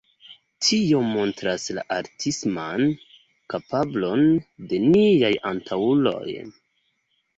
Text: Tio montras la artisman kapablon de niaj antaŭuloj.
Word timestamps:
Tio 0.67 1.01
montras 1.09 1.65
la 1.79 1.83
artisman 1.97 2.83
kapablon 3.55 4.25
de 4.73 4.81
niaj 4.87 5.33
antaŭuloj. 5.51 6.35